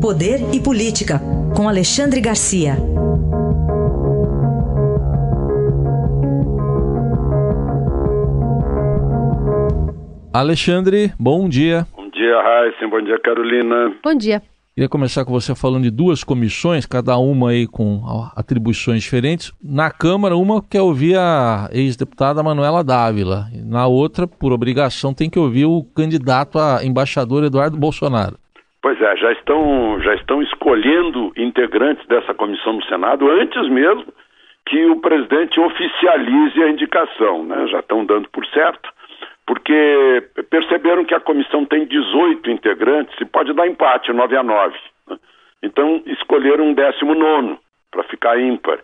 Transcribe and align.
Poder 0.00 0.54
e 0.54 0.60
Política, 0.60 1.20
com 1.56 1.68
Alexandre 1.68 2.20
Garcia. 2.20 2.76
Alexandre, 10.32 11.12
bom 11.18 11.48
dia. 11.48 11.84
Bom 11.96 12.08
dia, 12.10 12.40
Raíssa. 12.40 12.86
Bom 12.88 13.02
dia, 13.02 13.18
Carolina. 13.18 13.92
Bom 14.04 14.14
dia. 14.14 14.40
Queria 14.72 14.88
começar 14.88 15.24
com 15.24 15.32
você 15.32 15.52
falando 15.56 15.82
de 15.82 15.90
duas 15.90 16.22
comissões, 16.22 16.86
cada 16.86 17.18
uma 17.18 17.50
aí 17.50 17.66
com 17.66 18.00
atribuições 18.36 19.02
diferentes. 19.02 19.52
Na 19.60 19.90
Câmara, 19.90 20.36
uma 20.36 20.62
quer 20.62 20.80
ouvir 20.80 21.18
a 21.18 21.68
ex-deputada 21.72 22.40
Manuela 22.40 22.84
Dávila. 22.84 23.48
Na 23.64 23.88
outra, 23.88 24.28
por 24.28 24.52
obrigação, 24.52 25.12
tem 25.12 25.28
que 25.28 25.40
ouvir 25.40 25.64
o 25.64 25.82
candidato 25.82 26.60
a 26.60 26.84
embaixador 26.84 27.42
Eduardo 27.42 27.76
Bolsonaro. 27.76 28.38
Pois 28.88 29.02
é, 29.02 29.16
já 29.18 29.32
estão, 29.32 30.00
já 30.00 30.14
estão 30.14 30.40
escolhendo 30.40 31.30
integrantes 31.36 32.06
dessa 32.06 32.32
comissão 32.32 32.72
no 32.72 32.84
Senado 32.84 33.30
antes 33.30 33.68
mesmo 33.68 34.06
que 34.64 34.82
o 34.86 34.98
presidente 34.98 35.60
oficialize 35.60 36.62
a 36.62 36.70
indicação, 36.70 37.44
né? 37.44 37.66
Já 37.66 37.80
estão 37.80 38.06
dando 38.06 38.30
por 38.30 38.46
certo, 38.46 38.88
porque 39.46 40.30
perceberam 40.48 41.04
que 41.04 41.14
a 41.14 41.20
comissão 41.20 41.66
tem 41.66 41.84
18 41.84 42.50
integrantes 42.50 43.14
e 43.20 43.26
pode 43.26 43.52
dar 43.52 43.68
empate, 43.68 44.10
9 44.10 44.34
a 44.34 44.42
9. 44.42 44.74
Né? 45.10 45.18
Então 45.62 46.02
escolheram 46.06 46.68
um 46.68 46.72
19 46.72 47.58
para 47.90 48.04
ficar 48.04 48.40
ímpar. 48.40 48.78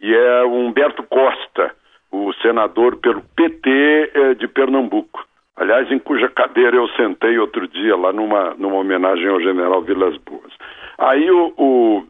E 0.00 0.12
é 0.12 0.42
o 0.42 0.52
Humberto 0.52 1.04
Costa, 1.04 1.72
o 2.10 2.32
senador 2.42 2.96
pelo 2.96 3.22
PT 3.36 4.10
eh, 4.14 4.34
de 4.34 4.48
Pernambuco. 4.48 5.24
Aliás, 5.56 5.90
em 5.90 5.98
cuja 5.98 6.28
cadeira 6.28 6.76
eu 6.76 6.88
sentei 6.90 7.38
outro 7.38 7.68
dia 7.68 7.96
lá 7.96 8.12
numa, 8.12 8.54
numa 8.54 8.76
homenagem 8.76 9.28
ao 9.28 9.40
general 9.40 9.82
Vilas 9.82 10.16
Boas. 10.18 10.52
Aí 10.98 11.30
o, 11.30 11.54
o, 11.56 12.04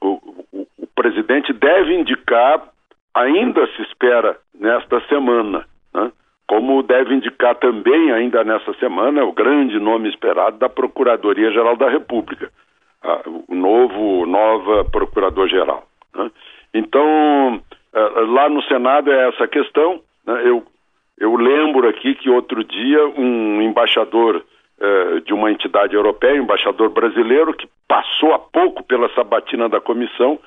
o, 0.00 0.66
o 0.78 0.86
presidente 0.94 1.52
deve 1.52 1.94
indicar, 1.94 2.62
ainda 3.14 3.66
se 3.68 3.82
espera 3.82 4.36
nesta 4.58 5.00
semana, 5.06 5.66
né? 5.94 6.10
como 6.48 6.82
deve 6.82 7.14
indicar 7.14 7.54
também 7.56 8.12
ainda 8.12 8.42
nessa 8.42 8.72
semana 8.74 9.24
o 9.24 9.32
grande 9.32 9.78
nome 9.78 10.08
esperado 10.08 10.58
da 10.58 10.68
Procuradoria-Geral 10.68 11.76
da 11.76 11.88
República, 11.88 12.50
o 13.48 13.54
novo, 13.54 14.26
nova 14.26 14.84
Procurador-Geral. 14.84 15.86
Né? 16.14 16.30
Então, 16.74 17.60
eh, 17.94 18.20
lá 18.26 18.48
no 18.48 18.62
Senado 18.64 19.10
é 19.10 19.28
essa 19.28 19.48
questão, 19.48 20.00
né? 20.26 20.42
eu 20.44 20.62
eu 21.18 21.36
lembro 21.36 21.88
aqui 21.88 22.14
que 22.14 22.30
outro 22.30 22.64
dia 22.64 23.06
um 23.08 23.60
embaixador 23.62 24.44
eh, 24.80 25.20
de 25.24 25.32
uma 25.32 25.50
entidade 25.50 25.94
europeia, 25.94 26.36
embaixador 26.36 26.90
brasileiro, 26.90 27.54
que 27.54 27.68
passou 27.86 28.34
há 28.34 28.38
pouco 28.38 28.82
pela 28.82 29.08
sabatina 29.14 29.68
da 29.68 29.80
comissão, 29.80 30.40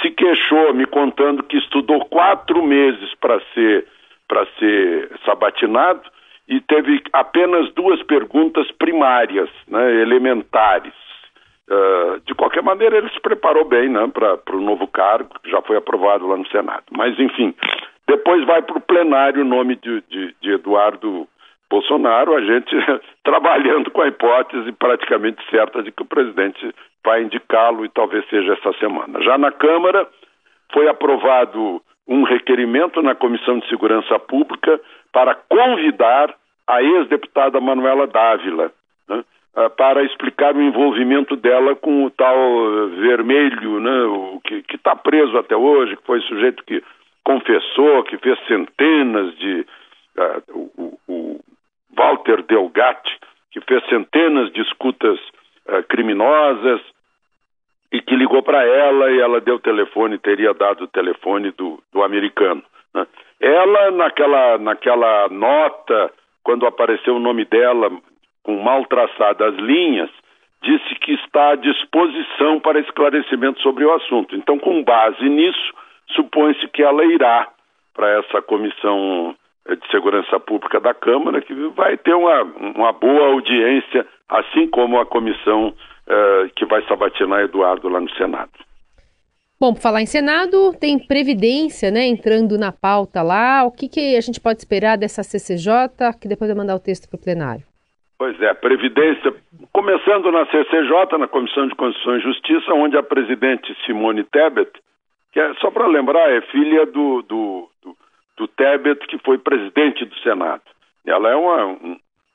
se 0.00 0.10
queixou, 0.10 0.72
me 0.72 0.86
contando 0.86 1.42
que 1.42 1.56
estudou 1.56 2.04
quatro 2.06 2.62
meses 2.62 3.12
para 3.20 3.40
ser, 3.52 3.86
ser 4.58 5.10
sabatinado 5.24 6.02
e 6.48 6.60
teve 6.60 7.02
apenas 7.12 7.72
duas 7.74 8.02
perguntas 8.04 8.70
primárias, 8.72 9.48
né, 9.66 10.00
elementares. 10.00 10.94
Uh, 11.68 12.20
de 12.26 12.34
qualquer 12.34 12.62
maneira, 12.62 12.98
ele 12.98 13.08
se 13.10 13.20
preparou 13.20 13.64
bem 13.64 13.88
né, 13.88 14.06
para 14.12 14.56
o 14.56 14.60
novo 14.60 14.86
cargo, 14.86 15.30
que 15.42 15.50
já 15.50 15.62
foi 15.62 15.76
aprovado 15.76 16.26
lá 16.26 16.36
no 16.36 16.46
Senado. 16.48 16.84
Mas, 16.90 17.18
enfim, 17.18 17.54
depois 18.06 18.44
vai 18.44 18.62
para 18.62 18.78
o 18.78 18.80
plenário 18.80 19.42
o 19.42 19.48
nome 19.48 19.76
de, 19.76 20.02
de, 20.08 20.34
de 20.40 20.52
Eduardo 20.52 21.28
Bolsonaro, 21.70 22.34
a 22.34 22.40
gente 22.42 22.76
trabalhando 23.24 23.90
com 23.90 24.02
a 24.02 24.08
hipótese 24.08 24.72
praticamente 24.72 25.42
certa 25.48 25.82
de 25.82 25.90
que 25.90 26.02
o 26.02 26.06
presidente 26.06 26.74
vai 27.04 27.22
indicá-lo 27.22 27.84
e 27.84 27.88
talvez 27.88 28.28
seja 28.28 28.52
essa 28.52 28.72
semana. 28.78 29.22
Já 29.22 29.38
na 29.38 29.50
Câmara 29.50 30.06
foi 30.72 30.88
aprovado 30.88 31.80
um 32.06 32.24
requerimento 32.24 33.00
na 33.02 33.14
Comissão 33.14 33.58
de 33.58 33.68
Segurança 33.68 34.18
Pública 34.18 34.80
para 35.12 35.34
convidar 35.34 36.34
a 36.66 36.82
ex-deputada 36.82 37.60
Manuela 37.60 38.06
Dávila 38.06 38.72
né, 39.08 39.24
eh, 39.56 39.68
para 39.70 40.02
explicar 40.02 40.54
o 40.54 40.62
envolvimento 40.62 41.36
dela 41.36 41.74
com 41.76 42.04
o 42.04 42.10
tal 42.10 42.36
vermelho, 42.98 43.80
né, 43.80 44.40
que 44.44 44.76
está 44.76 44.94
preso 44.96 45.36
até 45.38 45.56
hoje, 45.56 45.96
que 45.96 46.06
foi 46.06 46.20
sujeito 46.22 46.64
que 46.64 46.82
confessou 47.24 48.02
que 48.04 48.18
fez 48.18 48.38
centenas 48.46 49.36
de. 49.38 49.66
Uh, 50.16 50.70
o, 50.76 50.98
o, 51.08 51.40
Walter 51.94 52.42
Delgatti, 52.42 53.18
que 53.50 53.60
fez 53.60 53.84
centenas 53.88 54.50
de 54.52 54.62
escutas 54.62 55.18
uh, 55.68 55.82
criminosas 55.88 56.80
e 57.92 58.00
que 58.00 58.16
ligou 58.16 58.42
para 58.42 58.64
ela 58.64 59.10
e 59.10 59.20
ela 59.20 59.40
deu 59.40 59.56
o 59.56 59.60
telefone, 59.60 60.18
teria 60.18 60.54
dado 60.54 60.84
o 60.84 60.88
telefone 60.88 61.50
do, 61.50 61.82
do 61.92 62.02
americano. 62.02 62.62
Né? 62.94 63.06
Ela, 63.40 63.90
naquela, 63.90 64.58
naquela 64.58 65.28
nota, 65.28 66.10
quando 66.42 66.66
apareceu 66.66 67.16
o 67.16 67.20
nome 67.20 67.44
dela 67.44 67.90
com 68.42 68.62
mal 68.62 68.84
traçadas 68.86 69.54
linhas, 69.56 70.10
disse 70.62 70.94
que 70.96 71.12
está 71.12 71.50
à 71.50 71.56
disposição 71.56 72.60
para 72.60 72.80
esclarecimento 72.80 73.60
sobre 73.60 73.84
o 73.84 73.92
assunto. 73.92 74.34
Então, 74.34 74.58
com 74.58 74.82
base 74.82 75.28
nisso, 75.28 75.74
supõe-se 76.14 76.66
que 76.68 76.82
ela 76.82 77.04
irá 77.04 77.48
para 77.94 78.08
essa 78.18 78.40
comissão 78.42 79.34
de 79.68 79.90
segurança 79.90 80.40
pública 80.40 80.80
da 80.80 80.92
Câmara, 80.92 81.40
que 81.40 81.54
vai 81.70 81.96
ter 81.96 82.14
uma, 82.14 82.42
uma 82.42 82.92
boa 82.92 83.28
audiência, 83.28 84.06
assim 84.28 84.68
como 84.68 84.98
a 84.98 85.06
comissão 85.06 85.74
eh, 86.06 86.50
que 86.56 86.64
vai 86.64 86.82
sabatinar 86.86 87.42
Eduardo 87.42 87.88
lá 87.88 88.00
no 88.00 88.10
Senado. 88.14 88.50
Bom, 89.60 89.72
por 89.72 89.80
falar 89.80 90.02
em 90.02 90.06
Senado, 90.06 90.72
tem 90.80 90.98
Previdência 90.98 91.92
né, 91.92 92.04
entrando 92.08 92.58
na 92.58 92.72
pauta 92.72 93.22
lá. 93.22 93.62
O 93.64 93.70
que, 93.70 93.88
que 93.88 94.16
a 94.16 94.20
gente 94.20 94.40
pode 94.40 94.58
esperar 94.58 94.98
dessa 94.98 95.22
CCJ, 95.22 96.18
que 96.20 96.26
depois 96.26 96.50
vai 96.50 96.58
mandar 96.58 96.74
o 96.74 96.80
texto 96.80 97.08
para 97.08 97.16
o 97.16 97.22
plenário? 97.22 97.62
Pois 98.18 98.40
é, 98.42 98.52
Previdência, 98.54 99.32
começando 99.72 100.32
na 100.32 100.44
CCJ, 100.46 101.16
na 101.18 101.28
Comissão 101.28 101.68
de 101.68 101.76
Constituição 101.76 102.16
e 102.16 102.20
Justiça, 102.20 102.74
onde 102.74 102.96
a 102.96 103.02
presidente 103.04 103.72
Simone 103.86 104.24
Tebet 104.24 104.70
que 105.32 105.40
é, 105.40 105.54
só 105.54 105.70
para 105.70 105.86
lembrar, 105.86 106.30
é 106.30 106.40
filha 106.42 106.86
do, 106.86 107.22
do, 107.22 107.68
do, 107.82 107.96
do, 108.36 108.48
Tebet, 108.48 109.06
que 109.06 109.18
foi 109.18 109.38
presidente 109.38 110.04
do 110.04 110.14
Senado. 110.18 110.62
Ela 111.06 111.30
é 111.30 111.36
uma, 111.36 111.78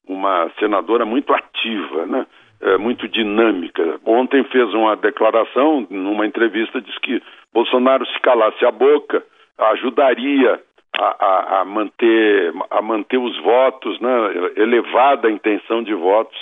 uma 0.07 0.51
senadora 0.59 1.05
muito 1.05 1.33
ativa, 1.33 2.05
né? 2.05 2.25
É, 2.59 2.75
muito 2.77 3.07
dinâmica. 3.07 3.99
Ontem 4.03 4.43
fez 4.45 4.73
uma 4.73 4.95
declaração, 4.95 5.85
numa 5.91 6.25
entrevista, 6.25 6.81
disse 6.81 6.99
que 7.01 7.21
Bolsonaro, 7.53 8.03
se 8.07 8.19
calasse 8.19 8.65
a 8.65 8.71
boca, 8.71 9.23
ajudaria 9.59 10.59
a, 10.99 11.25
a, 11.25 11.61
a 11.61 11.65
manter, 11.65 12.53
a 12.71 12.81
manter 12.81 13.17
os 13.17 13.37
votos, 13.41 13.99
né? 13.99 14.09
elevada 14.55 15.27
a 15.27 15.31
intenção 15.31 15.83
de 15.83 15.93
votos 15.93 16.37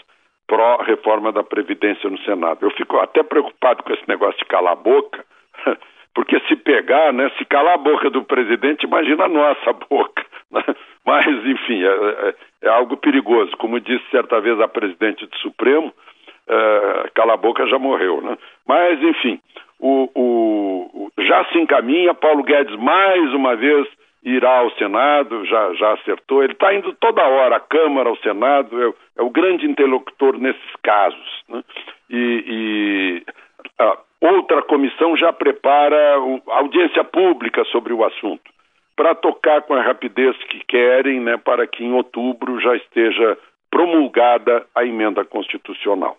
pró-reforma 0.48 1.32
da 1.32 1.44
Previdência 1.44 2.10
no 2.10 2.20
Senado. 2.20 2.66
Eu 2.66 2.72
fico 2.72 2.98
até 2.98 3.24
preocupado 3.24 3.84
com 3.84 3.94
esse 3.94 4.08
negócio 4.08 4.38
de 4.40 4.46
calar 4.46 4.74
a 4.74 4.76
boca, 4.76 5.26
porque 6.16 6.40
se 6.48 6.56
pegar, 6.56 7.12
né, 7.12 7.30
se 7.38 7.44
calar 7.46 7.76
a 7.76 7.78
boca 7.78 8.10
do 8.10 8.24
presidente, 8.24 8.86
imagina 8.86 9.26
a 9.26 9.30
nossa 9.30 9.74
boca. 9.88 10.26
Né? 10.50 10.64
Mas, 11.06 11.28
enfim, 11.46 11.84
é, 11.84 11.88
é, 11.88 12.36
é, 12.64 12.70
algo 12.70 12.96
perigoso. 12.96 13.52
Como 13.58 13.80
disse 13.80 14.04
certa 14.10 14.40
vez 14.40 14.60
a 14.60 14.68
presidente 14.68 15.28
do 15.28 15.36
Supremo, 15.38 15.94
é, 16.48 17.12
a 17.22 17.38
boca 17.38 17.68
já 17.68 17.78
morreu. 17.78 18.22
Né? 18.22 18.38
Mas, 18.66 19.02
enfim, 19.04 19.40
o, 19.80 20.10
o, 20.16 21.12
já 21.20 21.44
se 21.46 21.60
encaminha, 21.60 22.14
Paulo 22.14 22.44
Guedes 22.44 22.76
mais 22.78 23.34
uma 23.34 23.56
vez 23.56 23.86
irá 24.24 24.60
ao 24.60 24.72
Senado, 24.72 25.46
já, 25.46 25.74
já 25.74 25.94
acertou, 25.94 26.44
ele 26.44 26.54
está 26.54 26.74
indo 26.74 26.94
toda 26.94 27.22
hora 27.22 27.58
à 27.58 27.60
Câmara, 27.60 28.10
ao 28.10 28.18
Senado, 28.18 28.82
é, 28.82 28.94
é 29.20 29.22
o 29.22 29.30
grande 29.30 29.68
interlocutor 29.68 30.40
nesses 30.40 30.76
casos. 30.82 31.44
Né? 31.48 31.62
E, 32.10 32.44
e 32.48 32.95
comissão 34.76 35.16
já 35.16 35.32
prepara 35.32 35.98
audiência 36.48 37.02
pública 37.06 37.64
sobre 37.72 37.94
o 37.94 38.04
assunto, 38.04 38.44
para 38.94 39.16
tocar 39.16 39.62
com 39.62 39.74
a 39.74 39.82
rapidez 39.82 40.36
que 40.50 40.60
querem, 40.68 41.22
né, 41.22 41.38
para 41.38 41.66
que 41.66 41.82
em 41.82 41.94
outubro 41.94 42.60
já 42.60 42.76
esteja 42.76 43.38
promulgada 43.72 44.66
a 44.76 44.84
emenda 44.84 45.24
constitucional. 45.24 46.18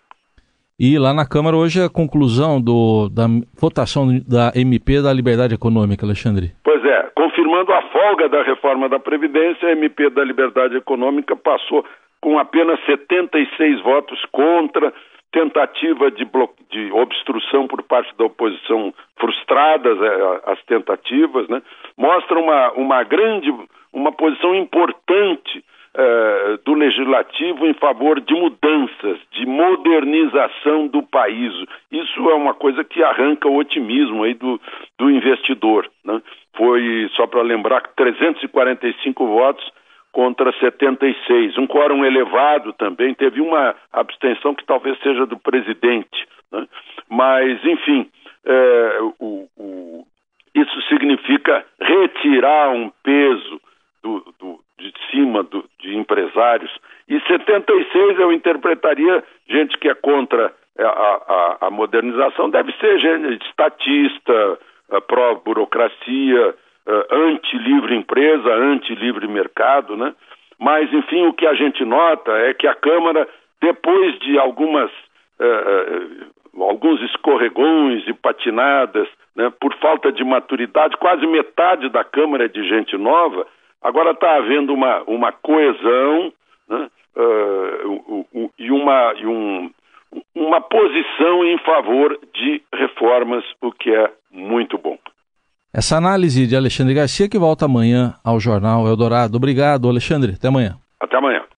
E 0.79 0.97
lá 0.97 1.13
na 1.13 1.27
Câmara 1.27 1.55
hoje 1.55 1.83
a 1.83 1.89
conclusão 1.89 2.59
do, 2.59 3.09
da 3.09 3.27
votação 3.59 4.07
da 4.27 4.51
MP 4.55 5.01
da 5.03 5.13
Liberdade 5.13 5.53
Econômica, 5.53 6.03
Alexandre. 6.03 6.51
Pois 6.63 6.83
é, 6.83 7.11
confirmando 7.15 7.71
a 7.73 7.81
folga 7.91 8.27
da 8.27 8.41
reforma 8.41 8.89
da 8.89 8.99
Previdência, 8.99 9.69
a 9.69 9.71
MP 9.73 10.09
da 10.09 10.23
Liberdade 10.23 10.75
Econômica 10.75 11.35
passou 11.35 11.85
com 12.19 12.39
apenas 12.39 12.79
76 12.85 13.83
votos 13.83 14.19
contra, 14.31 14.91
tentativa 15.31 16.09
de, 16.11 16.27
de, 16.69 16.91
obstrução 16.91 17.67
por 17.67 17.83
parte 17.83 18.15
da 18.17 18.25
oposição 18.25 18.93
frustradas 19.19 20.01
é, 20.01 20.51
as 20.51 20.63
tentativas, 20.65 21.47
né? 21.47 21.61
mostra 21.97 22.39
uma, 22.39 22.71
uma 22.73 23.03
grande, 23.03 23.53
uma 23.91 24.11
posição 24.11 24.55
importante 24.55 25.63
uh, 25.97 26.57
do 26.63 26.73
legislativo 26.73 27.65
em 27.65 27.73
favor 27.73 28.21
de 28.21 28.33
mudanças, 28.33 29.19
de 29.31 29.45
modernização 29.45 30.87
do 30.87 31.03
país. 31.03 31.53
Isso 31.91 32.29
é 32.29 32.33
uma 32.33 32.53
coisa 32.53 32.83
que 32.83 33.03
arranca 33.03 33.47
o 33.47 33.57
otimismo 33.57 34.23
aí 34.23 34.33
do, 34.33 34.59
do 34.97 35.09
investidor. 35.09 35.89
Né? 36.05 36.21
Foi, 36.55 37.09
só 37.15 37.27
para 37.27 37.41
lembrar, 37.41 37.81
345 37.95 39.27
votos 39.27 39.71
contra 40.17 40.51
76. 40.53 41.59
Um 41.59 41.67
quórum 41.67 42.03
elevado 42.03 42.73
também, 42.73 43.13
teve 43.13 43.39
uma 43.39 43.75
abstenção 43.93 44.55
que 44.55 44.65
talvez 44.65 44.97
seja 45.03 45.27
do 45.27 45.37
presidente. 45.37 46.27
Né? 46.51 46.67
Mas, 47.07 47.63
enfim, 47.63 48.09
é, 48.43 48.97
o, 49.19 49.47
o, 49.55 50.07
isso 50.55 50.81
significa 50.89 51.63
retirar 51.79 52.71
um 52.71 52.91
peso 53.03 53.61
do, 54.01 54.33
do, 54.39 54.59
de 54.79 54.91
cima 55.11 55.43
do, 55.43 55.63
de 55.79 55.95
empresários. 55.95 56.75
E 57.07 57.19
76 57.27 58.19
eu 58.19 58.33
interpretaria 58.33 59.23
gente 59.47 59.77
que 59.77 59.87
é 59.87 59.93
contra 59.93 60.51
a, 60.79 60.83
a, 60.83 61.57
a 61.67 61.69
modernização, 61.69 62.49
deve 62.49 62.71
ser 62.79 62.97
gente 62.97 63.45
estatista, 63.45 64.57
pró-burocracia, 65.07 66.55
anti-livre 67.11 67.95
empresa, 67.95 68.53
anti-livre 68.53 69.27
mercado, 69.27 69.97
né? 69.97 70.13
Mas, 70.59 70.91
enfim, 70.91 71.25
o 71.25 71.33
que 71.33 71.45
a 71.45 71.53
gente 71.53 71.85
nota 71.85 72.31
é 72.31 72.53
que 72.53 72.67
a 72.67 72.73
Câmara, 72.73 73.27
depois 73.61 74.17
de 74.19 74.39
algumas, 74.39 74.89
uh, 75.39 76.63
alguns 76.63 77.01
escorregões 77.03 78.07
e 78.07 78.13
patinadas, 78.13 79.07
né, 79.35 79.51
por 79.59 79.73
falta 79.75 80.11
de 80.11 80.23
maturidade, 80.23 80.97
quase 80.97 81.27
metade 81.27 81.89
da 81.89 82.03
Câmara 82.03 82.45
é 82.45 82.47
de 82.47 82.67
gente 82.67 82.97
nova, 82.97 83.45
agora 83.83 84.11
está 84.11 84.37
havendo 84.37 84.73
uma, 84.73 85.03
uma 85.03 85.31
coesão 85.31 86.33
né, 86.67 86.89
uh, 87.15 88.49
e, 88.57 88.71
uma, 88.71 89.13
e 89.15 89.27
um, 89.27 89.71
uma 90.33 90.59
posição 90.59 91.45
em 91.45 91.57
favor 91.59 92.19
de 92.33 92.63
reformas, 92.73 93.43
o 93.61 93.71
que 93.71 93.93
é 93.93 94.11
muito 94.31 94.77
bom. 94.79 94.97
Essa 95.73 95.97
análise 95.97 96.47
de 96.47 96.55
Alexandre 96.55 96.93
Garcia 96.93 97.29
que 97.29 97.37
volta 97.37 97.65
amanhã 97.65 98.15
ao 98.23 98.39
Jornal 98.39 98.87
Eldorado. 98.87 99.35
Obrigado, 99.35 99.87
Alexandre. 99.87 100.33
Até 100.33 100.47
amanhã. 100.47 100.77
Até 100.99 101.17
amanhã. 101.17 101.47